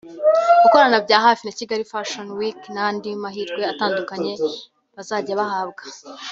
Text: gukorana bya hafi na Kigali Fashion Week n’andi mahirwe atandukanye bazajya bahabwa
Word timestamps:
gukorana 0.63 0.97
bya 1.05 1.17
hafi 1.25 1.41
na 1.47 1.53
Kigali 1.59 1.83
Fashion 1.91 2.27
Week 2.39 2.59
n’andi 2.73 3.09
mahirwe 3.23 3.61
atandukanye 3.71 4.33
bazajya 4.95 5.39
bahabwa 5.41 5.83